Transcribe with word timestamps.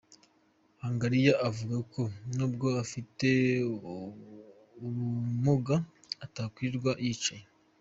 Hangariya 0.83 1.33
avuga 1.47 1.77
ko 1.93 2.01
nubwo 2.35 2.67
afite 2.83 3.27
ubumuga 4.83 5.75
atakwirirwa 6.25 6.91
yicaye. 7.05 7.45